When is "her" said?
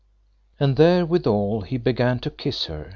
2.65-2.89